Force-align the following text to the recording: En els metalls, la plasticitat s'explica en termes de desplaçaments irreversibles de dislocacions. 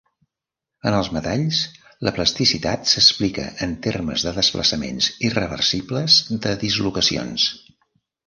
En 0.91 0.95
els 0.99 1.09
metalls, 1.17 1.59
la 2.07 2.13
plasticitat 2.15 2.89
s'explica 2.93 3.45
en 3.67 3.75
termes 3.87 4.25
de 4.29 4.33
desplaçaments 4.39 5.09
irreversibles 5.29 6.17
de 6.47 6.57
dislocacions. 6.67 7.47